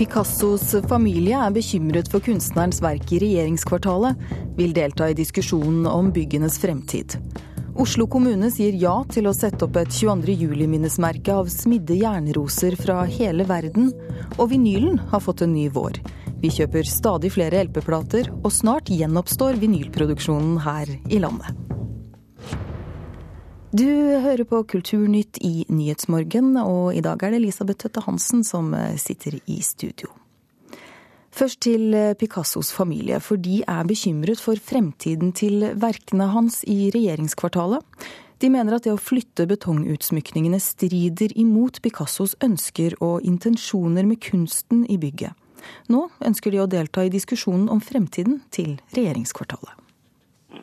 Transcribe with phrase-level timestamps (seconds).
[0.00, 4.16] Picassos familie er bekymret for kunstnerens verk i regjeringskvartalet,
[4.56, 7.18] vil delta i diskusjonen om byggenes fremtid.
[7.76, 10.38] Oslo kommune sier ja til å sette opp et 22.
[10.46, 13.92] juli-minnesmerke av smidde jernroser fra hele verden,
[14.38, 16.00] og vinylen har fått en ny vår.
[16.40, 21.69] Vi kjøper stadig flere LP-plater, og snart gjenoppstår vinylproduksjonen her i landet.
[23.70, 28.72] Du hører på Kulturnytt i Nyhetsmorgen, og i dag er det Elisabeth Tøtte Hansen som
[28.74, 30.10] eh, sitter i studio.
[31.30, 36.90] Først til eh, Picassos familie, for de er bekymret for fremtiden til verkene hans i
[36.90, 37.86] regjeringskvartalet.
[38.42, 44.82] De mener at det å flytte betongutsmykningene strider imot Picassos ønsker og intensjoner med kunsten
[44.90, 45.38] i bygget.
[45.94, 49.79] Nå ønsker de å delta i diskusjonen om fremtiden til regjeringskvartalet.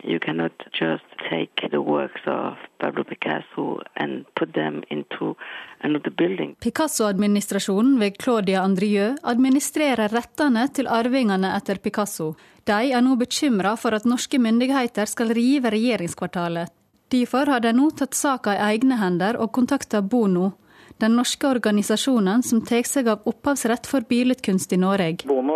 [0.03, 5.35] You cannot just take the works of Pablo Picasso and put them into
[5.83, 6.55] another building.
[6.59, 12.33] Picasso-administrasjonen ved Claudia Andrieu administrerer rettene til arvingene etter Picasso.
[12.63, 16.71] De er nå bekymra for at norske myndigheter skal rive regjeringskvartalet.
[17.11, 20.51] Derfor har de nå tatt saka i egne hender og kontakta Bono,
[20.99, 25.27] den norske organisasjonen som tar seg av opphavsrett for billedkunst i Norge.
[25.29, 25.55] Bono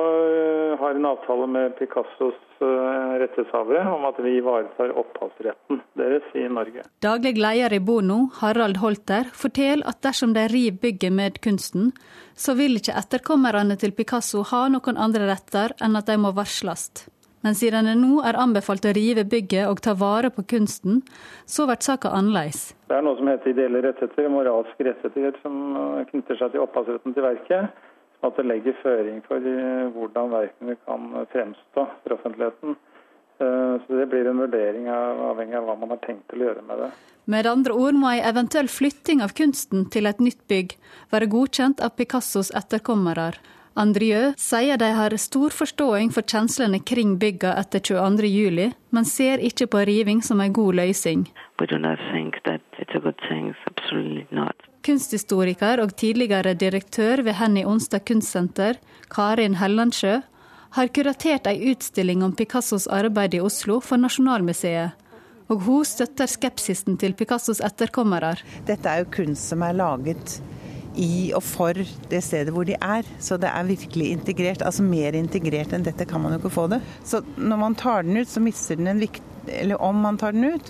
[0.91, 6.83] har en avtale med Picassos Eh, rettighetshavere om at vi ivaretar opphavsretten deres i Norge.
[7.01, 11.89] Daglig leder i Bono, Harald Holter, forteller at dersom de river bygget med kunsten,
[12.37, 17.07] så vil ikke etterkommerne til Picasso ha noen andre retter enn at de må varsles.
[17.41, 21.01] Men siden det nå er anbefalt å rive bygget og ta vare på kunsten,
[21.49, 22.75] så blir saka annerledes.
[22.85, 27.25] Det er noe som heter ideelle rettigheter, moralske rettigheter, som knytter seg til opphavsretten til
[27.25, 27.89] verket
[28.21, 32.75] at det legger føring for eh, hvordan verkene kan fremstå for offentligheten.
[33.41, 36.51] Eh, så Det blir en vurdering av, avhengig av hva man har tenkt til å
[36.51, 36.91] gjøre med det.
[37.25, 40.77] Med andre ord må ei eventuell flytting av kunsten til et nytt bygg
[41.13, 43.31] være godkjent av Picassos etterkommere.
[43.81, 49.69] Andrieu sier de har stor forståing for kjenslene kring bygga etter 22.07, men ser ikke
[49.71, 51.23] på riving som en god løsning.
[54.85, 58.79] Kunsthistoriker og tidligere direktør ved Henny Onstad kunstsenter,
[59.13, 60.19] Karin Hellandsjø,
[60.71, 64.97] har kuratert ei utstilling om Picassos arbeid i Oslo for Nasjonalmuseet.
[65.51, 68.37] Og hun støtter skepsisen til Picassos etterkommere.
[68.65, 70.39] Dette er jo kunst som er laget
[70.99, 71.77] i og for
[72.11, 73.07] det stedet hvor de er.
[73.19, 74.63] Så det er virkelig integrert.
[74.65, 76.81] Altså mer integrert enn dette kan man jo ikke få det.
[77.03, 80.35] Så når man tar den ut, så mister den en viktig Eller om man tar
[80.35, 80.67] den ut,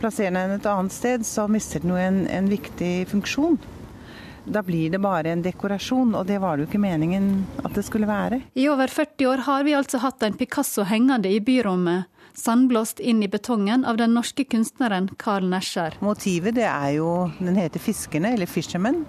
[0.00, 3.58] plasserer den et annet sted, så mister den jo en, en viktig funksjon.
[4.46, 7.30] Da blir det bare en dekorasjon, og det var det jo ikke meningen
[7.64, 8.40] at det skulle være.
[8.54, 12.06] I over 40 år har vi altså hatt en Picasso hengende i byrommet,
[12.36, 15.96] sandblåst inn i betongen av den norske kunstneren Carl Nesjar.
[16.04, 19.04] Motivet det er jo Den heter 'Fiskerne', eller 'Fishermen'.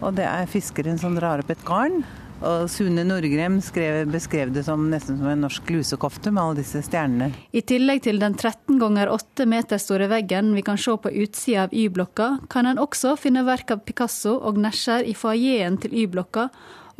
[0.00, 2.04] Og det er fiskeren som drar opp et garn.
[2.44, 6.84] Og Sune Norgrem skrev, beskrev det som nesten som en norsk lusekofte med alle disse
[6.84, 7.30] stjernene.
[7.56, 11.66] I tillegg til den 13 ganger 8 meter store veggen vi kan se på utsida
[11.66, 16.48] av Y-blokka, kan en også finne verk av Picasso og Nesjer i foajeen til Y-blokka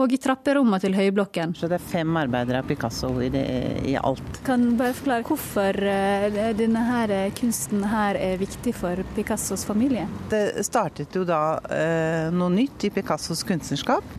[0.03, 1.53] og i trapperommene til Høyblokken.
[1.55, 3.44] Så det er fem arbeidere av Picasso i, det,
[3.87, 4.41] i alt.
[4.47, 9.62] Kan du bare forklare hvorfor eh, denne her eh, kunsten her er viktig for Picassos
[9.69, 10.09] familie?
[10.32, 14.19] Det startet jo da eh, noe nytt i Picassos kunstnerskap.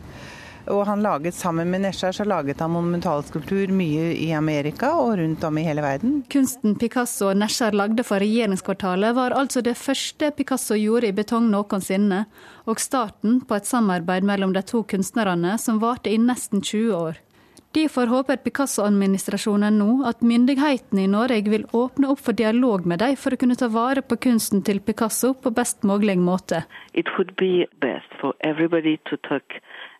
[0.72, 5.44] Og han laget sammen med Nesjar så laget han monumentalskulptur mye i Amerika og rundt
[5.46, 6.22] om i hele verden.
[6.32, 11.50] Kunsten Picasso og Nesjar lagde for regjeringskvartalet var altså det første Picasso gjorde i betong
[11.52, 12.24] noensinne,
[12.66, 17.22] og starten på et samarbeid mellom de to kunstnerne som varte i nesten 20 år.
[17.76, 23.18] Derfor håper Picasso-administrasjonen nå at myndighetene i Norge vil åpne opp for dialog med dem
[23.20, 26.62] for å kunne ta vare på kunsten til Picasso på best mulig måte.
[26.94, 29.58] It would be best for everybody to talk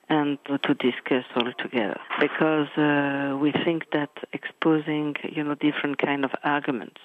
[0.09, 6.25] and to discuss all together because uh, we think that exposing you know different kind
[6.25, 7.01] of arguments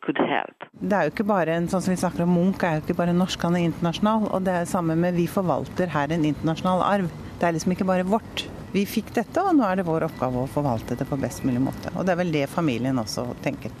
[0.00, 0.64] could help.
[0.72, 2.98] Det er jo ikke bare en, sånn som vi snakker om Munch er jo ikke
[3.00, 4.28] bare norsk, han er internasjonal.
[4.30, 7.10] Og det er det samme med vi forvalter her en internasjonal arv.
[7.40, 8.46] Det er liksom ikke bare vårt.
[8.72, 11.62] Vi fikk dette, og nå er det vår oppgave å forvalte det på best mulig
[11.64, 11.92] måte.
[11.96, 13.74] Og det er vel det familien også tenker.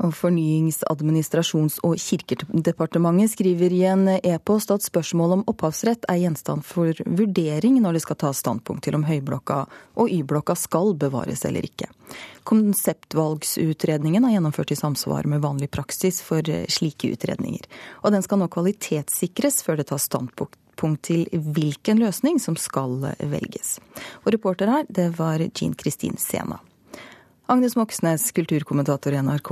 [0.00, 6.96] Fornyings-, administrasjons- og kirkedepartementet skriver i en e-post at spørsmålet om opphavsrett er gjenstand for
[7.04, 9.66] vurdering når det skal tas standpunkt til om Høyblokka
[10.00, 11.90] og Y-blokka skal bevares eller ikke.
[12.48, 17.68] Konseptvalgsutredningen er gjennomført i samsvar med vanlig praksis for slike utredninger.
[18.00, 20.56] Og den skal nå kvalitetssikres før det tas standpunkt
[21.04, 23.76] til hvilken løsning som skal velges.
[24.24, 26.56] Og reporter her, det var Jean Kristin Sena.
[27.50, 29.50] Agnes Moxnes, kulturkommentator i NRK.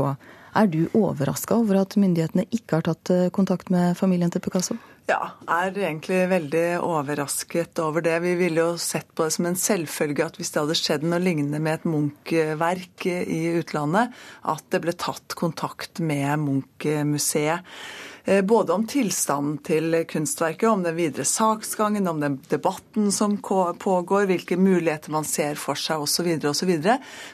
[0.56, 4.78] Er du overraska over at myndighetene ikke har tatt eh, kontakt med familien til Picasso?
[5.08, 8.18] Ja, er egentlig veldig overrasket over det.
[8.20, 11.22] Vi ville jo sett på det som en selvfølge at hvis det hadde skjedd noe
[11.22, 14.12] lignende med et Munch-verk i utlandet,
[14.52, 17.64] at det ble tatt kontakt med Munch-museet.
[18.28, 24.28] Eh, både om tilstanden til kunstverket, om den videre saksgangen, om den debatten som pågår,
[24.28, 26.28] hvilke muligheter man ser for seg osv.
[26.50, 26.74] osv.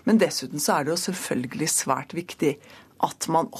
[0.06, 2.54] Men dessuten så er det jo selvfølgelig svært viktig
[3.04, 3.50] at man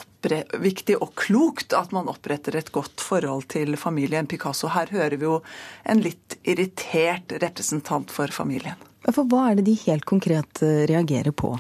[0.60, 4.70] viktig og klokt at man oppretter et godt forhold til familien Picasso.
[4.72, 5.38] Her hører vi jo
[5.84, 8.80] en litt irritert representant for familien.
[9.10, 11.52] For hva er det de helt konkret eh, reagerer på?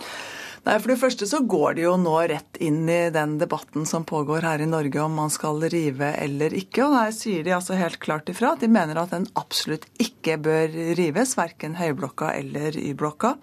[0.64, 4.06] Nei, For det første så går de jo nå rett inn i den debatten som
[4.08, 6.86] pågår her i Norge om man skal rive eller ikke.
[6.86, 10.38] Og der sier de altså helt klart ifra at de mener at den absolutt ikke
[10.46, 13.34] bør rives, verken Høyblokka eller Y-blokka.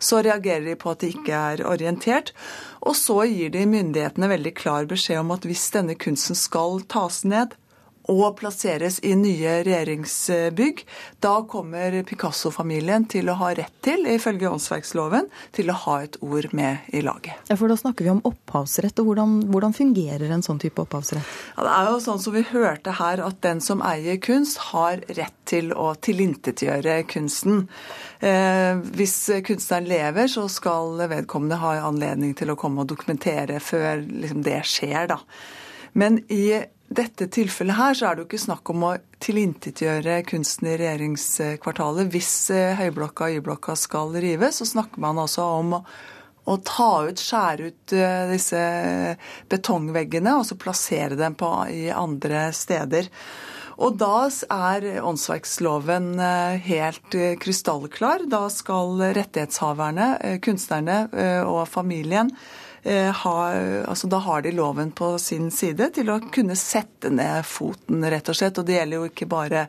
[0.00, 2.32] Så reagerer de på at de ikke er orientert.
[2.80, 7.26] Og så gir de myndighetene veldig klar beskjed om at hvis denne kunsten skal tas
[7.28, 7.60] ned,
[8.08, 10.82] og plasseres i nye regjeringsbygg.
[11.22, 16.50] Da kommer Picasso-familien til å ha rett til, ifølge åndsverksloven, til å ha et ord
[16.56, 17.36] med i laget.
[17.50, 21.36] Ja, For da snakker vi om opphavsrett, og hvordan, hvordan fungerer en sånn type opphavsrett?
[21.56, 25.04] Ja, det er jo sånn som vi hørte her, at den som eier kunst, har
[25.16, 27.64] rett til å tilintetgjøre kunsten.
[28.20, 29.16] Eh, hvis
[29.46, 34.60] kunstneren lever, så skal vedkommende ha anledning til å komme og dokumentere før liksom, det
[34.68, 35.20] skjer, da.
[35.98, 40.72] Men i dette tilfellet her så er det jo ikke snakk om å tilintetgjøre kunsten
[40.72, 42.08] i regjeringskvartalet.
[42.10, 45.80] Hvis eh, Høyblokka og Y-blokka skal rives, så snakker man altså om å,
[46.50, 48.62] å ta ut, skjære ut eh, disse
[49.52, 53.06] betongveggene og så plassere dem på, i andre steder.
[53.80, 58.26] Og da er åndsverksloven eh, helt krystallklar.
[58.34, 61.04] Da skal rettighetshaverne, kunstnerne
[61.46, 62.34] og familien
[62.84, 63.34] ha,
[63.84, 68.28] altså da har de loven på sin side til å kunne sette ned foten, rett
[68.32, 68.56] og slett.
[68.56, 69.66] Og det gjelder jo ikke bare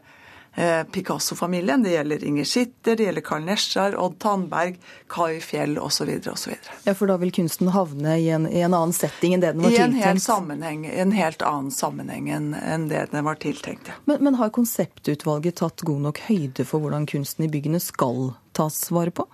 [0.56, 1.84] eh, Picasso-familien.
[1.84, 6.10] Det gjelder Inger Schitter, det gjelder Carl Nesjar, Odd Tandberg, Kai Fjell osv.
[6.34, 6.54] osv.
[6.84, 9.64] Ja, for da vil kunsten havne i en, i en, annen setting enn det den
[9.64, 9.98] var tiltenkt?
[9.98, 13.92] I en helt, sammenheng, en helt annen sammenheng enn det den var tiltenkt.
[13.92, 14.00] Ja.
[14.06, 18.92] Men, men har konseptutvalget tatt god nok høyde for hvordan kunsten i byggene skal tas
[18.92, 19.26] vare på?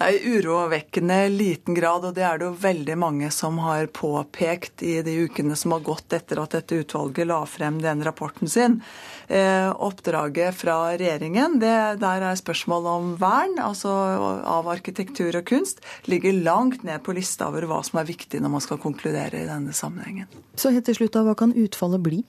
[0.00, 4.98] Nei, Urovekkende liten grad, og det er det jo veldig mange som har påpekt i
[5.04, 8.80] de ukene som har gått etter at dette utvalget la frem den rapporten sin.
[9.28, 15.82] Eh, oppdraget fra regjeringen, det, der er spørsmål om vern, altså av arkitektur og kunst,
[16.10, 19.48] ligger langt ned på lista over hva som er viktig når man skal konkludere i
[19.48, 20.30] denne sammenhengen.
[20.56, 22.22] Så helt til slutt, da, hva kan utfallet bli?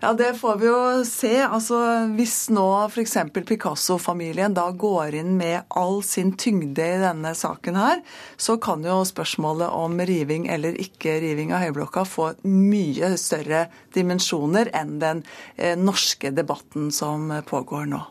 [0.00, 1.34] Ja, Det får vi jo se.
[1.42, 1.78] Altså,
[2.16, 3.16] Hvis nå f.eks.
[3.34, 8.02] Picasso-familien da går inn med all sin tyngde i denne saken her,
[8.36, 14.72] så kan jo spørsmålet om riving eller ikke riving av Høyblokka få mye større dimensjoner
[14.74, 15.24] enn den
[15.56, 18.02] eh, norske debatten som pågår nå.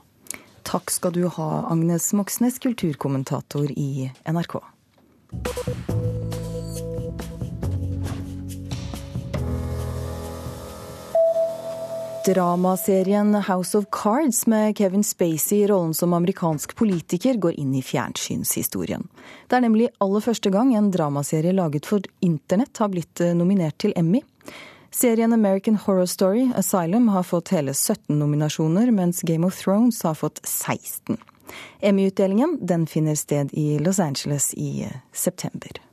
[0.64, 4.62] Takk skal du ha, Agnes Moxnes, kulturkommentator i NRK.
[12.26, 17.82] Dramaserien House of Cards med Kevin Spacey i rollen som amerikansk politiker går inn i
[17.84, 19.08] fjernsynshistorien.
[19.48, 23.76] Det er nemlig aller første gang en dramaserie laget for internett har blitt eh, nominert
[23.84, 24.22] til Emmy.
[24.92, 30.16] Serien American Horror Story Asylum har fått hele 17 nominasjoner, mens Game of Thrones har
[30.16, 31.18] fått 16.
[31.82, 35.84] Emmy-utdelingen finner sted i Los Angeles i eh, september.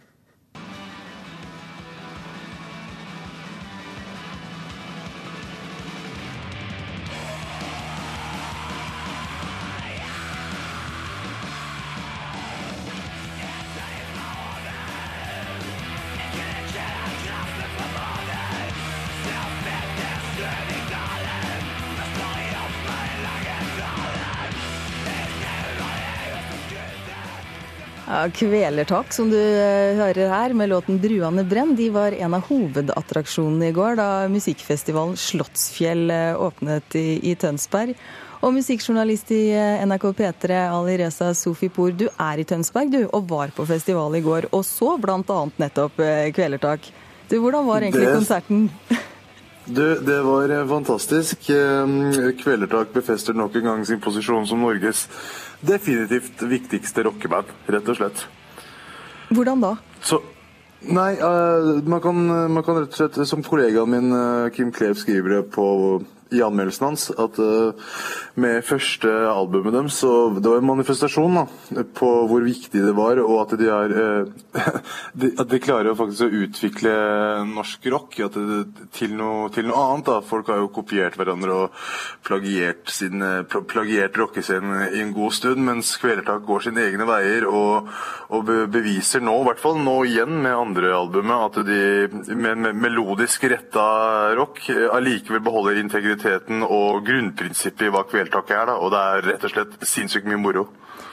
[28.11, 32.49] Ja, Kvelertak, som du eh, hører her, med låten 'Druane brenn', de var en av
[32.49, 37.95] hovedattraksjonene i går da musikkfestivalen Slottsfjell eh, åpnet i, i Tønsberg.
[38.43, 43.31] Og musikkjournalist i eh, NRK P3, Ali Reza Sofipour, du er i Tønsberg du, og
[43.31, 45.39] var på festival i går, og så bl.a.
[45.63, 46.03] nettopp
[46.35, 46.91] Kvelertak.
[47.31, 48.19] Du, Hvordan var egentlig det...
[48.19, 48.67] konserten?
[49.71, 51.47] Du, Det var fantastisk.
[52.43, 55.05] Kvelertak befester nok en gang sin posisjon som Norges
[55.61, 58.25] definitivt viktigste rockeband, rett og slett.
[59.31, 59.75] Hvordan da?
[60.03, 60.19] Så,
[60.91, 64.99] nei, uh, man, kan, man, kan, rett og slett, som kollegaen min uh, Kim Klev
[64.99, 65.67] skriver det på
[66.31, 67.95] i anmeldelsen hans at uh,
[68.41, 71.45] med første albumet deres så det var en manifestasjon da,
[71.97, 73.95] på hvor viktig det var, og at de, er,
[75.21, 76.95] de, at de klarer faktisk å utvikle
[77.51, 78.45] norsk rock det,
[78.97, 80.07] til, noe, til, noe, annet.
[80.07, 80.19] da.
[80.25, 81.81] Folk har jo kopiert hverandre og
[82.27, 83.23] plagiert, sin,
[83.71, 87.91] plagiert rockescenen i en god stund, mens Kvelertak går sine egne veier og,
[88.33, 92.81] og beviser nå, i hvert fall nå igjen med andre albumet, at de med, med
[92.87, 93.87] melodisk retta
[94.39, 95.81] rock allikevel beholder
[96.21, 98.67] integriteten og grunnprinsippet i hva Kvelertak er.
[98.67, 100.69] da, Og det er rett og slett sinnssykt mye moro.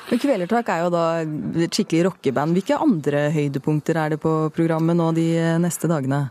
[0.09, 2.53] Men Kvelertak er jo da et skikkelig rockeband.
[2.55, 6.29] Hvilke andre høydepunkter er det på programmet nå de neste dagene?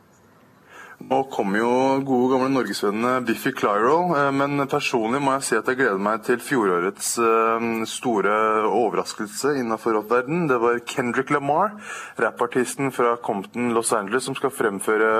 [0.96, 1.72] Nå kommer jo
[2.08, 6.22] gode gamle norgesvennene Biffy Clyro, eh, men personlig må jeg si at jeg gleder meg
[6.24, 8.36] til fjorårets eh, store
[8.70, 10.46] overraskelse innenfor rockverden.
[10.48, 11.74] Det var Kendrick Lamar,
[12.16, 15.10] rappartisten fra Compton, Los Angeles, som skal fremføre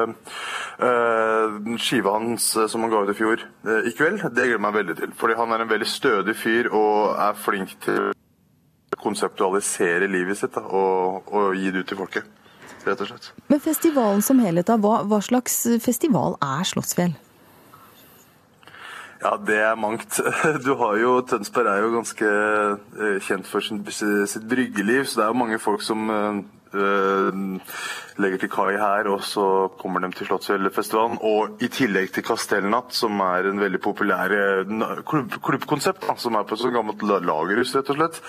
[0.80, 3.45] uh, skiva hans som han ga ut i fjor
[3.87, 4.25] i kveld.
[4.25, 7.37] Det gleder jeg meg veldig til, fordi han er en veldig stødig fyr og er
[7.38, 12.46] flink til å konseptualisere livet sitt da, og, og gi det ut til folket
[12.87, 13.31] rett og slett.
[13.50, 17.16] Men festivalen som helhet, hva, hva slags festival er Slottsfjell?
[19.23, 20.21] Ja, det er mangt.
[20.64, 25.25] Du har jo, Tønsberg er jo ganske eh, kjent for sin, sitt bryggeliv, så det
[25.25, 26.45] er jo mange folk som uh,
[28.21, 29.47] legger til kai her, og så
[29.81, 31.19] kommer de til Slottsfjellfestivalen.
[31.25, 34.37] Og i tillegg til Kastellnatt, som er en veldig populær
[35.09, 38.21] klubb, klubbkonsept, som er på et sånt gammelt lagerhus, rett og slett.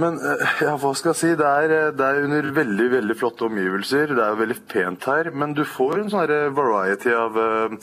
[0.00, 1.30] Men eh, ja, hva skal jeg si?
[1.38, 4.14] Det er, eh, det er, under veldig veldig flotte omgivelser.
[4.16, 5.30] Det er veldig pent her.
[5.36, 7.76] Men du får en sånn variety av, eh,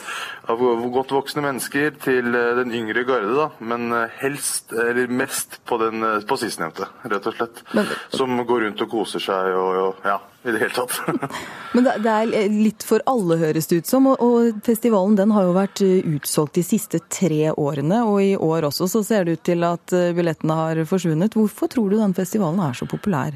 [0.49, 0.63] av,
[0.95, 3.35] godt voksne mennesker til den yngre garde.
[3.37, 3.49] da.
[3.59, 7.63] Men helst, eller mest på, den, på sistnevnte, rett og slett.
[7.77, 10.99] Men, Som går rundt og koser seg og, og ja i det hele tatt.
[11.73, 14.07] Men det er litt for alle, høres det ut som.
[14.13, 18.03] Og festivalen den har jo vært eh, utsolgt de siste tre årene.
[18.07, 21.35] Og i år også så ser det ut til at eh, billettene har forsvunnet.
[21.35, 23.35] Hvorfor tror du den festivalen er så populær?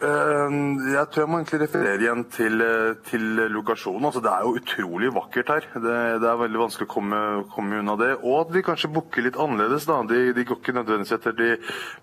[0.00, 4.06] Ehm, jeg tror jeg må egentlig referere igjen til, eh, til lokasjonen.
[4.08, 5.66] Altså, det er jo utrolig vakkert her.
[5.74, 7.18] Det, det er veldig vanskelig å komme,
[7.52, 8.14] komme, unna det.
[8.24, 9.84] Og at de kanskje booker litt annerledes.
[9.90, 9.98] Da.
[10.08, 11.50] De, de går ikke nødvendigvis etter de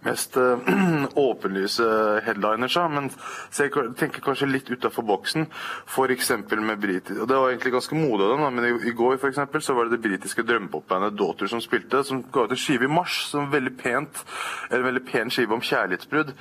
[0.05, 0.61] mest uh,
[1.27, 1.87] åpenlyse
[2.27, 3.09] headliners, men
[3.57, 5.47] jeg tenker kanskje litt utafor boksen.
[5.89, 6.31] F.eks.
[6.53, 9.31] med britisk Og det var egentlig ganske modig av dem, men i, i går for
[9.31, 12.85] eksempel, så var det det britiske drømmepopbandet Daughter som spilte, som ga ut en skive
[12.85, 14.21] i mars som veldig pent,
[14.69, 16.35] en veldig pen skive om kjærlighetsbrudd.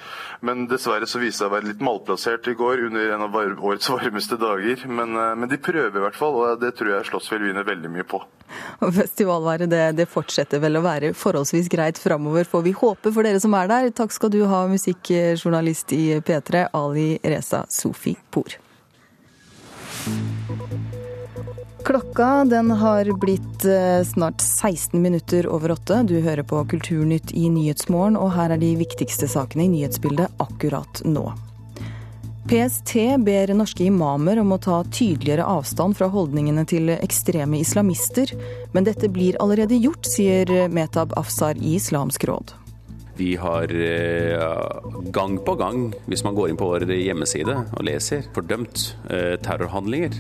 [0.44, 3.88] Men dessverre så viser seg å være litt malplassert i går under en av årets
[3.90, 4.86] varmeste dager.
[4.86, 7.90] Men, eh, men de prøver i hvert fall, og det tror jeg Slottsfjell vinner veldig
[7.90, 8.22] mye på.
[8.82, 13.22] Og Festivalværet det, det, fortsetter vel å være forholdsvis greit framover, får vi håpe for
[13.26, 13.90] dere som er der.
[13.90, 18.58] Takk skal du ha, musikkjournalist i P3, Ali Reza Sofi Por.
[21.87, 26.02] Klokka den har blitt eh, snart 16 minutter over åtte.
[26.02, 31.05] Du hører på Kulturnytt i Nyhetsmorgen, og her er de viktigste sakene i nyhetsbildet akkurat
[31.07, 31.28] nå.
[32.50, 38.35] PST ber norske imamer om å ta tydeligere avstand fra holdningene til ekstreme islamister,
[38.75, 42.50] men dette blir allerede gjort, sier Metab Afsar i Islamsk råd.
[43.14, 44.43] Vi har eh,
[45.14, 50.19] gang på gang, hvis man går inn på vår hjemmeside og leser, fordømt eh, terrorhandlinger.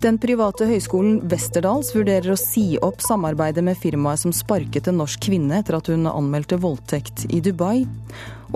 [0.00, 5.26] Den private høyskolen Westerdals vurderer å si opp samarbeidet med firmaet som sparket en norsk
[5.26, 7.84] kvinne etter at hun anmeldte voldtekt i Dubai.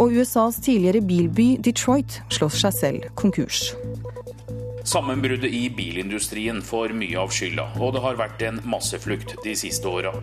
[0.01, 3.75] Og USAs tidligere bilby Detroit slår seg selv konkurs.
[4.89, 9.89] Sammenbruddet i bilindustrien får mye av skylda, og det har vært en masseflukt de siste
[9.89, 10.15] åra.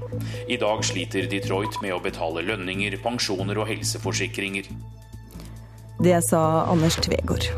[0.49, 4.73] I dag sliter Detroit med å betale lønninger, pensjoner og helseforsikringer.
[6.01, 7.49] Det sa Anders Tvegård.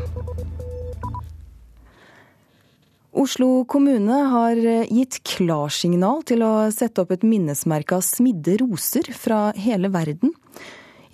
[3.14, 9.06] Oslo kommune har eh, gitt klarsignal til å sette opp et minnesmerke av smidde roser
[9.14, 10.32] fra hele verden.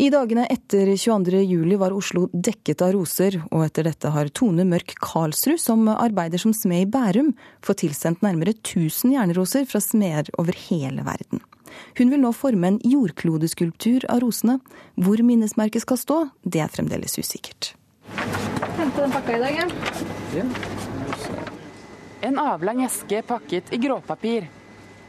[0.00, 4.94] I dagene etter 22.07 var Oslo dekket av roser, og etter dette har Tone Mørk
[5.04, 10.56] Karlsrud, som arbeider som smed i Bærum, fått tilsendt nærmere 1000 jernroser fra smeder over
[10.70, 11.44] hele verden.
[12.00, 14.56] Hun vil nå forme en jordklodeskulptur av rosene.
[14.96, 17.74] Hvor minnesmerket skal stå, det er fremdeles usikkert.
[18.16, 20.79] Hente den pakka i dag, ja.
[22.20, 24.48] En avlang eske pakket i gråpapir.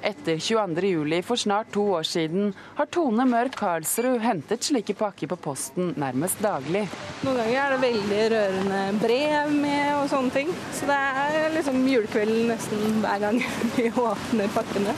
[0.01, 5.38] Etter 22.07 for snart to år siden har Tone Mørk Karlsrud hentet slike pakker på
[5.44, 6.86] posten nærmest daglig.
[7.22, 10.53] Noen ganger er det veldig rørende brev med og sånne ting.
[10.74, 13.41] Så det er liksom julekvelden nesten hver gang
[13.75, 14.96] vi åpner pakkene.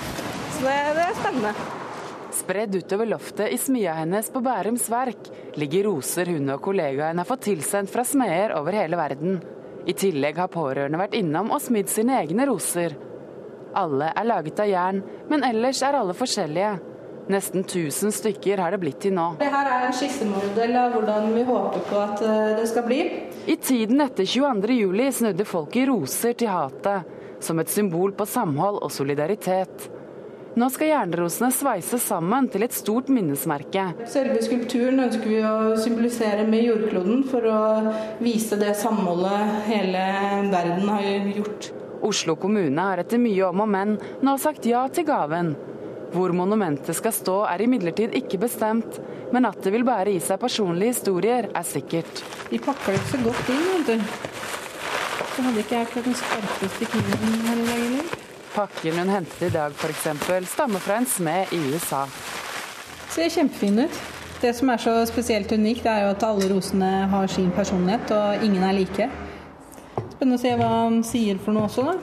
[0.54, 1.56] Så det, det er spennende.
[2.34, 7.28] Spredd utover loftet i smia hennes på Bærums Verk ligger roser hun og kollegaen har
[7.30, 9.42] fått tilsendt fra smeder over hele verden.
[9.84, 12.96] I tillegg har pårørende vært innom og smidd sine egne roser.
[13.76, 16.74] Alle er laget av jern, men ellers er alle forskjellige.
[17.32, 19.30] Nesten 1000 stykker har det blitt til nå.
[19.40, 23.00] Det her er en skissemodell av hvordan vi håper på at eh, det skal bli.
[23.48, 27.08] I tiden etter 22.07 snudde folk i roser til hatet,
[27.44, 29.88] som et symbol på samhold og solidaritet.
[30.54, 33.88] Nå skal jernrosene sveises sammen til et stort minnesmerke.
[34.06, 37.62] Selve skulpturen ønsker vi å symbolisere med jordkloden for å
[38.22, 40.04] vise det samholdet hele
[40.54, 41.72] verden har gjort.
[42.06, 45.56] Oslo kommune har etter mye om og men nå sagt ja til gaven.
[46.14, 49.00] Hvor monumentet skal stå er imidlertid ikke bestemt,
[49.34, 52.22] men at det vil bære i seg personlige historier er sikkert.
[52.52, 54.14] De pakker det ikke så godt inn, vet du.
[55.34, 58.33] Så hadde ikke jeg akkurat den skarpeste kniven her i dag heller.
[58.54, 60.04] Pakken hun hentet i dag f.eks.
[60.52, 62.04] stammer fra en smed i USA.
[63.10, 64.02] Ser kjempefin ut.
[64.44, 68.44] Det som er så spesielt unikt, er jo at alle rosene har sin personlighet, og
[68.46, 69.08] ingen er like.
[70.12, 71.96] Spennende å se hva han sier for noe også, da.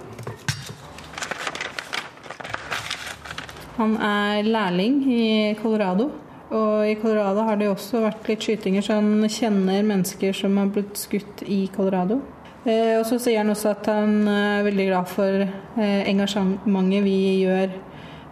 [3.76, 6.10] Han er lærling i Colorado.
[6.50, 10.74] Og i Colorado har det også vært litt skytinger, så han kjenner mennesker som har
[10.74, 12.18] blitt skutt i Colorado.
[12.64, 17.18] Eh, og så sier han også at han er veldig glad for eh, engasjementet vi
[17.46, 17.72] gjør,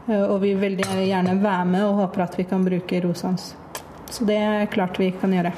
[0.09, 3.55] eh, og vil veldig gjerne være med og håper at vi kan bruke rosa hans.
[4.13, 5.53] Så det er klart vi kan gjøre.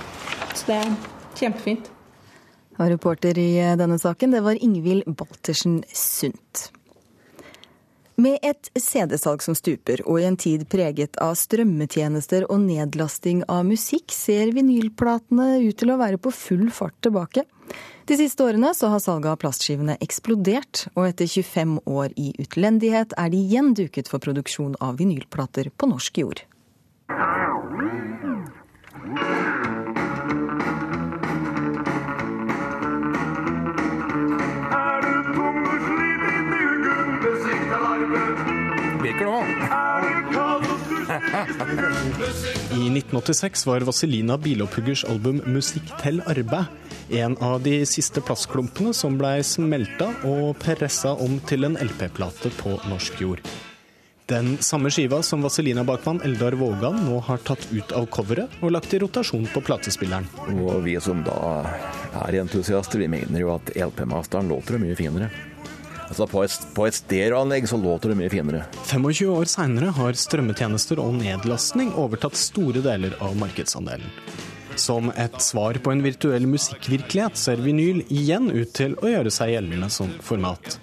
[0.55, 0.95] Så det er
[1.39, 1.91] kjempefint.
[2.79, 6.71] Og reporter i denne saken, det var Ingvild Baltersen Sundt.
[8.21, 13.63] Med et CD-salg som stuper, og i en tid preget av strømmetjenester og nedlasting av
[13.65, 17.47] musikk, ser vinylplatene ut til å være på full fart tilbake.
[18.11, 23.17] De siste årene så har salget av plastskivene eksplodert, og etter 25 år i utlendighet
[23.17, 26.45] er de igjen duket for produksjon av vinylplater på norsk jord.
[41.41, 46.69] I 1986 var Vazelina Bilopphuggers album 'Musikk til arbeid'
[47.11, 52.77] en av de siste plastklumpene som blei smelta og pressa om til en LP-plate på
[52.91, 53.43] norsk jord.
[54.31, 58.95] Den samme skiva som Vazelina-bakmann Eldar Vågan nå har tatt ut av coveret og lagt
[58.95, 60.29] i rotasjon på platespilleren.
[60.55, 61.65] Og vi som da
[62.29, 65.33] er entusiaster, vi mener jo at LP-masteren låter mye finere.
[66.11, 68.65] Altså På et, på et stereoanlegg så låter det mye finere.
[68.91, 74.11] 25 år seinere har strømmetjenester og nedlastning overtatt store deler av markedsandelen.
[74.81, 79.55] Som et svar på en virtuell musikkvirkelighet ser vinyl igjen ut til å gjøre seg
[79.55, 80.79] gjeldende som format.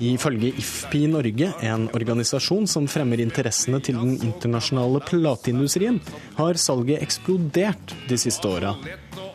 [0.00, 5.98] Ifølge IFPI Norge, en organisasjon som fremmer interessene til den internasjonale plateindustrien,
[6.38, 8.76] har salget eksplodert de siste åra.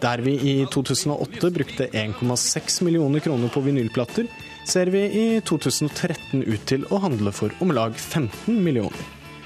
[0.01, 4.29] Der vi i 2008 brukte 1,6 millioner kroner på vinylplater,
[4.65, 9.05] ser vi i 2013 ut til å handle for om lag 15 millioner.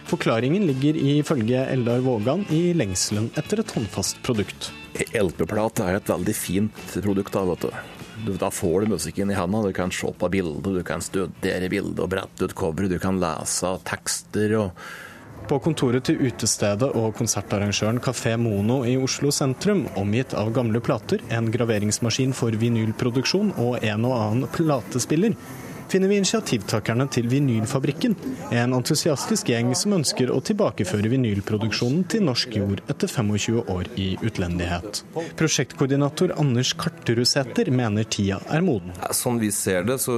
[0.09, 4.71] Forklaringen ligger ifølge Eldar Vågan i lengselen etter et håndfast produkt.
[5.13, 7.35] LP-plate er et veldig fint produkt.
[7.35, 8.31] Da, vet du.
[8.41, 9.69] da får du musikken i hendene.
[9.69, 13.21] Du kan se på bildet, du kan studere bildet og brette ut coveret, du kan
[13.21, 14.57] lese tekster.
[14.63, 14.89] og
[15.47, 21.23] på kontoret til utestedet og konsertarrangøren Kafé Mono i Oslo sentrum, omgitt av gamle plater,
[21.29, 25.37] en graveringsmaskin for vinylproduksjon og en og annen platespiller,
[25.89, 28.15] finner vi initiativtakerne til Vinylfabrikken,
[28.53, 34.09] en entusiastisk gjeng som ønsker å tilbakeføre vinylproduksjonen til norsk jord etter 25 år i
[34.21, 35.03] utlendighet.
[35.39, 38.93] Prosjektkoordinator Anders Karterudsæter mener tida er moden.
[39.15, 40.15] Sånn vi ser det, så,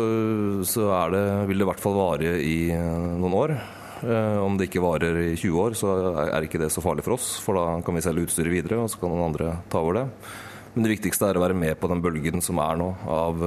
[0.67, 3.55] så det, vil det i hvert fall vare i noen år.
[4.01, 7.35] Om det ikke varer i 20 år, så er ikke det så farlig for oss.
[7.43, 10.05] For da kan vi selge utstyret videre, og så kan noen andre ta over det.
[10.73, 13.43] Men det viktigste er å være med på den bølgen som er nå av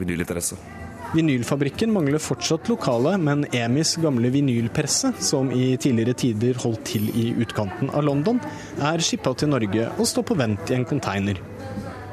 [0.00, 0.56] vinylinteresse.
[1.12, 7.26] Vinylfabrikken mangler fortsatt lokale, men Emis gamle vinylpresse, som i tidligere tider holdt til i
[7.42, 8.40] utkanten av London,
[8.80, 11.42] er skippa til Norge og står på vent i en konteiner.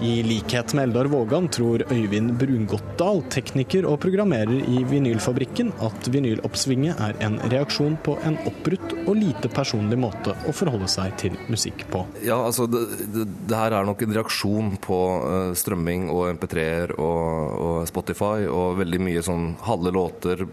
[0.02, 7.02] I likhet med Eldar Vågan tror Øyvind Brungottdal, tekniker og programmerer i Vinylfabrikken, at vinyloppsvinget
[7.04, 11.84] er en reaksjon på en oppbrutt og lite personlig måte å forholde seg til musikk
[11.92, 12.06] på.
[12.24, 16.96] Ja, altså det, det, det her er nok en reaksjon på uh, strømming og MP3-er
[16.96, 20.48] og, og, Spotify og veldig mye sånn halve låter,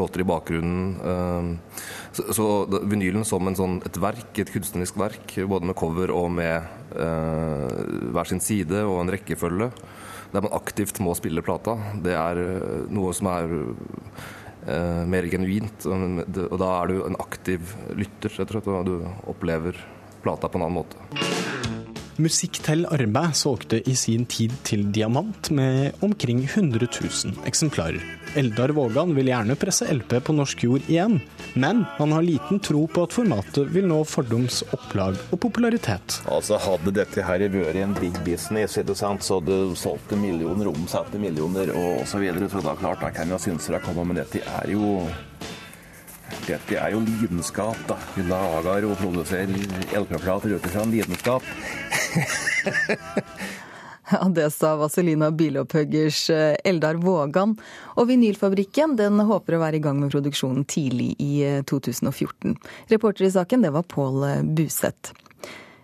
[0.00, 0.88] låter i bakgrunnen.
[1.04, 1.76] Uh,
[2.34, 2.46] så,
[2.88, 7.78] vinylen som sånn, et verk, et kunstnerisk verk, både med cover og med eh,
[8.14, 9.70] hver sin side og en rekkefølge,
[10.32, 12.42] der man aktivt må spille plata, det er
[12.92, 15.88] noe som er eh, mer genuint.
[15.88, 19.80] Og da er du en aktiv lytter, rett og slett, og du opplever
[20.22, 21.57] plata på en annen måte.
[22.18, 28.02] Musikk til arbeid solgte i sin tid til diamant med omkring 100 000 eksemplarer.
[28.34, 31.20] Eldar Vågan vil gjerne presse LP på norsk jord igjen,
[31.54, 36.18] men han har liten tro på at formatet vil nå fordums opplag og popularitet.
[36.26, 41.22] Altså Hadde dette her vært en big business, ikke sant, så du solgt millioner, omsatte
[41.22, 42.16] millioner og osv.
[42.18, 45.06] Så, videre, så da klart, da kan jo synsere komme, men dette er jo
[46.48, 47.96] dette er jo lidenskap, da.
[48.14, 49.52] Vi lager og produserer
[49.96, 51.44] LP-plater ut ifra en lidenskap.
[54.10, 57.56] Ja, Det sa Vazelina Bilopphøggers eh, Eldar Vågan.
[57.96, 62.54] Og Vinylfabrikken den håper å være i gang med produksjonen tidlig i 2014.
[62.54, 65.12] Eh, Reporter i saken det var Pål eh, Buseth.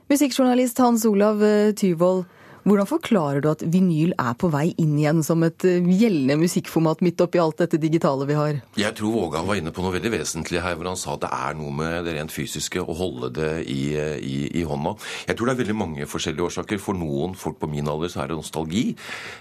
[0.08, 1.40] Musikkjournalist Hans Olav
[1.76, 2.24] Tyvold,
[2.64, 7.02] hvordan forklarer du at vinyl er på vei inn igjen som et eh, gjeldende musikkformat
[7.04, 8.60] midt oppi alt dette digitale vi har?
[8.80, 11.30] Jeg tror Vågan var inne på noe veldig vesentlig her, hvor han sa at det
[11.36, 14.94] er noe med det rent fysiske å holde det i, i, i hånda.
[15.28, 16.80] Jeg tror det er veldig mange forskjellige årsaker.
[16.80, 18.86] For noen folk på min alder så er det nostalgi.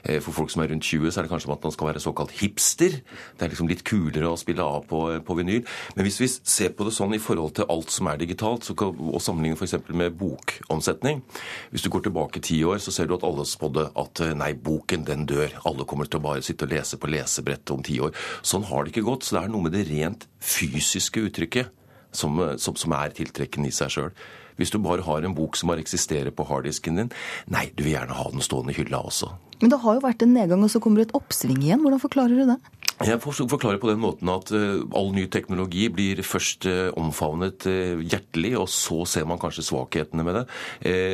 [0.03, 2.03] Eh, for folk som er rundt 20 så er det kanskje at man skal være
[2.03, 2.99] såkalt hipster.
[3.39, 5.63] Det er liksom litt kulere å spille av på, på vinyl.
[5.95, 8.75] Men hvis vi ser på det sånn i forhold til alt som er digitalt, så
[8.77, 9.79] kan, og sammenligner f.eks.
[9.95, 11.23] med bokomsetning
[11.71, 14.51] Hvis du går tilbake ti år, så ser du at alle spådde at eh, nei,
[14.53, 15.55] boken den dør.
[15.69, 18.13] Alle kommer til å bare sitte og lese på lesebrettet om ti år.
[18.45, 19.27] Sånn har det ikke gått.
[19.27, 21.71] Så det er noe med det rent fysiske uttrykket
[22.15, 24.13] som, eh, som, som er tiltrekkende i seg sjøl.
[24.59, 27.11] Hvis du bare har en bok som bare eksisterer på harddisken din,
[27.49, 29.31] nei, du vil gjerne ha den stående i hylla også.
[29.63, 31.81] Men det har jo vært en nedgang, og så kommer det et oppsving igjen.
[31.81, 32.59] Hvordan forklarer du det?
[33.03, 37.99] Jeg forklarer på den måten at uh, all ny teknologi blir først uh, omfavnet uh,
[37.99, 40.43] hjertelig, og så ser man kanskje svakhetene med det.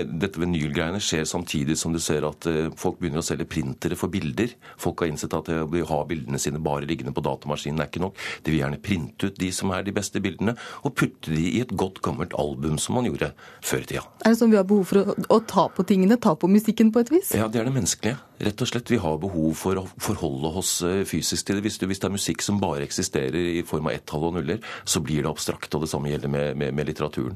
[0.09, 2.45] dette vinylgreiene skjer samtidig som du ser at
[2.79, 4.53] folk begynner å selge printere for bilder.
[4.81, 8.17] Folk har innsett at å ha bildene sine bare liggende på datamaskinen er ikke nok.
[8.45, 11.61] De vil gjerne printe ut de som er de beste bildene, og putte de i
[11.63, 13.31] et godt gammelt album, som man gjorde
[13.65, 14.05] før i tida.
[14.23, 16.93] Er det sånn vi har behov for å, å ta på tingene, ta på musikken
[16.93, 17.33] på et vis?
[17.37, 18.19] Ja, det er det menneskelige.
[18.39, 20.77] Rett og slett, Vi har behov for å forholde oss
[21.09, 21.65] fysisk til det.
[21.67, 25.25] Hvis, det er musikk som bare eksisterer i form av ett-tall og nuller, så blir
[25.25, 25.75] det abstrakt.
[25.75, 27.35] Og det samme gjelder med, med, med litteraturen.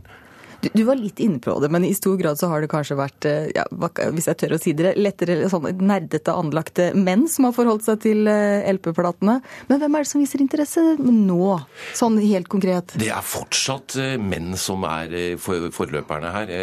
[0.64, 2.96] Du, du, var litt inne på det, men i stor grad så har det kanskje
[2.96, 3.66] vært, eh, ja,
[4.16, 8.00] hvis jeg tør å si det, lettere sånn nerdete anlagte menn som har forholdt seg
[8.06, 9.40] til eh, LP-platene.
[9.68, 11.58] Men hvem er det som viser interesse nå,
[12.00, 12.96] sånn helt konkret?
[13.02, 16.54] Det er fortsatt eh, menn som er forløperne her.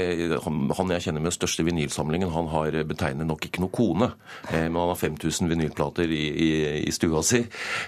[0.46, 4.10] Han jeg kjenner med største vinylsamlingen, han har betegnet nok ikke noe kone,
[4.48, 6.50] men han har 5000 vinylplater i, i,
[6.86, 7.42] i stua si.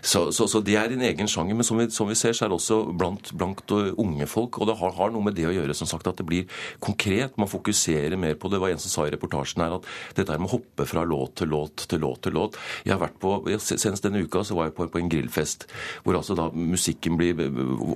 [0.04, 1.56] Så, så, så, det er en egen sjanger.
[1.56, 4.68] Men som vi, som vi ser, så er det også blant, blant unge folk, og
[4.68, 7.38] det har, har noe med det å gjøre, som sagt sagt at det blir konkret.
[7.38, 8.58] Man fokuserer mer på det.
[8.58, 9.88] Det var en som sa i reportasjen her at
[10.18, 13.18] dette med å hoppe fra låt til låt til låt til låt Jeg har vært
[13.22, 15.68] på, Senest denne uka så var jeg på, på en grillfest
[16.02, 17.38] hvor altså da musikken blir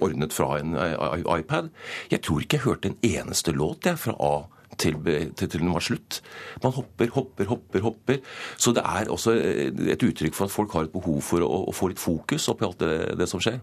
[0.00, 1.70] ordnet fra en iPad.
[2.12, 4.34] Jeg tror ikke jeg hørte en eneste låt jeg, fra A
[4.76, 4.98] til,
[5.36, 6.20] til, til, den var slutt.
[6.62, 8.20] Man hopper, hopper, hopper, hopper.
[8.60, 11.74] Så det er også et uttrykk for at folk har et behov for å, å
[11.74, 13.60] få litt fokus oppi alt det, det som skjer.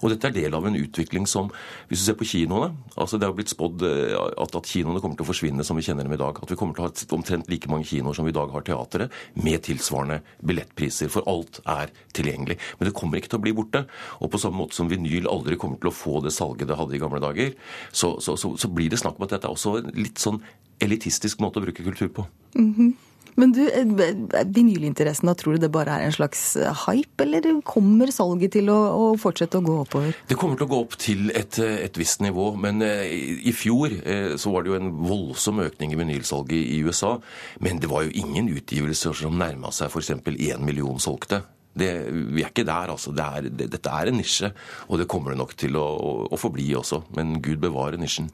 [0.00, 1.50] Og dette er del av en utvikling som
[1.88, 5.18] Hvis du ser på kinoene altså Det har blitt spådd eh, at, at, kinoene kommer
[5.18, 6.38] til å forsvinne som vi kjenner dem i dag.
[6.42, 8.64] At vi kommer til å ha omtrent like mange kinoer som vi i dag har
[8.66, 9.08] teatre,
[9.40, 11.10] med tilsvarende billettpriser.
[11.12, 12.58] For alt er tilgjengelig.
[12.78, 13.84] Men det kommer ikke til å bli borte.
[14.20, 16.96] Og på samme måte som vinyl aldri kommer til å få det salget det hadde
[16.96, 17.54] i gamle dager,
[17.90, 20.42] så, så, så, så blir det snakk om at dette er også en litt sånn
[20.80, 22.26] elitistisk måte å bruke kultur på.
[22.56, 22.92] Mm -hmm.
[23.40, 27.60] Men du, eh, vinylinteressen, da tror du det bare er en slags eh, hype, eller
[27.66, 30.16] kommer salget til å, å fortsette å gå oppover?
[30.28, 33.92] Det kommer til å gå opp til et, eh, et visst nivå, men i fjor
[34.40, 37.16] så var det jo en voldsom økning i vinylsalget i USA.
[37.60, 40.12] Men det var jo ingen utgivelser som nærma seg f.eks.
[40.20, 41.42] én million solgte.
[41.70, 41.90] Det,
[42.34, 43.12] vi er ikke der, altså.
[43.14, 44.50] Det er, det, dette er en nisje,
[44.88, 47.04] og det kommer det nok til å, å, å forbli også.
[47.16, 48.30] Men gud bevare nisjen.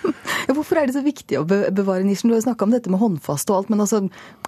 [0.54, 2.30] Hvorfor er det så viktig å bevare nisjen?
[2.30, 4.04] Du har snakka om dette med håndfast og alt, men altså,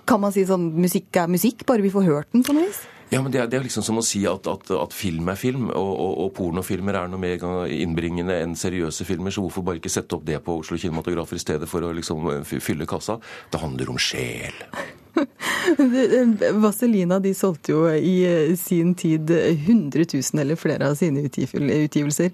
[0.08, 2.86] kan man si sånn musikk er musikk, bare vi får hørt den på noe vis?
[3.08, 5.38] Ja, men det er, det er, liksom som å si at, at, at film er
[5.40, 7.40] film, og, og, og, pornofilmer er noe mer
[7.72, 11.42] innbringende enn seriøse filmer, så hvorfor bare ikke sette opp det på Oslo Kinematografer i
[11.42, 13.16] stedet for å liksom fylle kassa?
[13.48, 14.60] Det handler om sjel.
[16.64, 22.32] Vazelina de solgte jo i eh, sin tid 100 000 eller flere av sine utgivelser.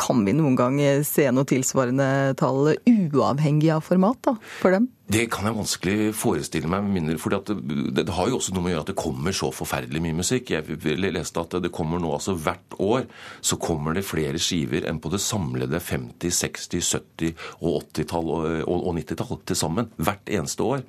[0.00, 4.88] Kan vi noen gang se noe tilsvarende tall, uavhengig av format, da, for dem?
[5.10, 6.84] Det kan jeg vanskelig forestille meg.
[6.86, 9.48] Mindre, fordi det, det, har jo også noe med å gjøre at det kommer så
[9.50, 10.52] forferdelig mye musikk.
[10.54, 13.08] Jeg leste at det kommer nå altså hvert år
[13.42, 18.44] så kommer det flere skiver enn på det samlede 50-, 60-, 70- og 80-tall og,
[18.60, 19.88] og, og 90-tall til sammen.
[19.98, 20.84] Hvert eneste år.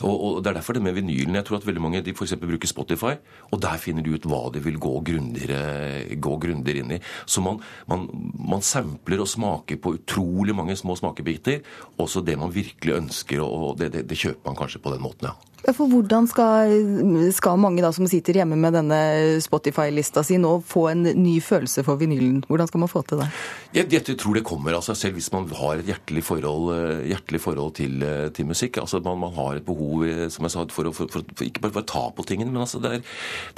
[0.00, 1.38] Og, og, Det er derfor det med vinylen.
[1.38, 2.34] Jeg tror at veldig mange de f.eks.
[2.42, 3.14] bruker Spotify,
[3.52, 7.00] og der finner de ut hva de vil gå grundigere inn i.
[7.22, 11.62] Så man, man, man sampler og smaker på utrolig mange små smakebiter,
[12.02, 15.02] også det man virkelig ønsker å og det, det, det, kjøper man kanskje på den
[15.04, 15.36] måten, ja.
[15.76, 16.70] For hvordan skal,
[17.36, 19.00] skal mange da som sitter hjemme med denne
[19.44, 22.38] Spotify-lista si nå få en ny følelse for vinylen?
[22.48, 23.28] Hvordan skal man få til det?
[23.76, 26.72] Jeg, jeg tror det kommer av seg selv hvis man har et hjertelig forhold,
[27.10, 28.00] hjertelig forhold til,
[28.32, 28.80] til, musikk.
[28.80, 31.66] Altså man, man, har et behov som jeg sa, for, å, for, for, for ikke
[31.66, 33.08] bare for å ta på tingene, men altså det er,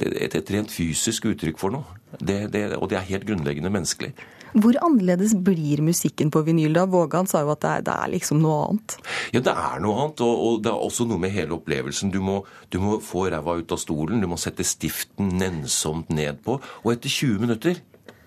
[0.03, 2.02] det er et, et, rent fysisk uttrykk for noe.
[2.19, 2.39] Det,
[2.77, 4.13] og det er helt grunnleggende menneskelig.
[4.53, 6.83] Hvor annerledes blir musikken på vinyl da?
[6.89, 8.97] Vågan sa jo at det er, det er, liksom noe annet.
[9.33, 12.11] Ja, det er noe annet, og, og, det er også noe med hele opplevelsen.
[12.13, 16.43] Du må, du må få ræva ut av stolen, du må sette stiften nennsomt ned
[16.45, 17.81] på, og etter 20 minutter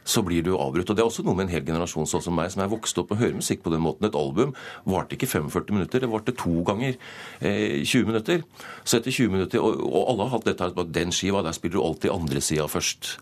[0.07, 0.91] så blir du avbrutt.
[0.91, 2.99] Og Det er også noe med en hel generasjon sånn som meg, som er vokst
[3.03, 4.07] opp og hører musikk på den måten.
[4.07, 4.55] Et album
[4.87, 6.95] varte ikke 45 minutter, det varte to ganger
[7.41, 8.45] eh, 20 minutter.
[8.85, 11.81] Så etter 20 minutter, og, og alle har hatt dette at den skiva, der spiller
[11.81, 13.17] du alltid andre sida først.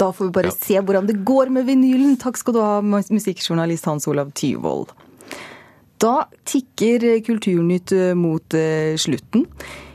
[0.00, 0.56] Da får vi bare ja.
[0.56, 2.16] se hvordan det går med vinylen.
[2.20, 4.94] Takk skal du ha, musikkjournalist Hans Olav Tyvold.
[6.00, 9.44] Da tikker Kulturnytt eh, mot eh, slutten.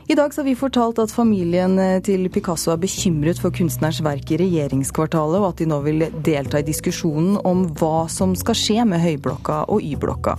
[0.06, 4.30] I dag har vi fortalt at familien eh, til Picasso er bekymret for kunstnerens verk
[4.30, 8.86] i regjeringskvartalet, og at de nå vil delta i diskusjonen om hva som skal skje
[8.86, 10.38] med Høyblokka og Y-blokka.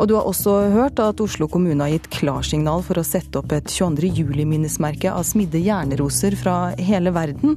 [0.00, 3.52] Og du har også hørt at Oslo kommune har gitt klarsignal for å sette opp
[3.56, 4.12] et 22.
[4.20, 7.56] juli-minnesmerke av smidde jernroser fra hele verden.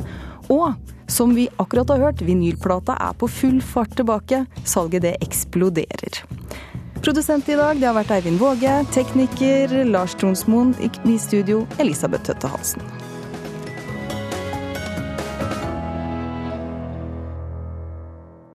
[0.51, 0.73] Og
[1.07, 4.45] som vi akkurat har hørt, vinylplata er på full fart tilbake.
[4.65, 6.23] Salget det eksploderer.
[7.03, 8.77] Produsent i dag det har vært Eivind Våge.
[8.95, 10.71] Tekniker Lars Tronsmoen.
[10.79, 13.12] I studio Elisabeth Tøtte Hansen.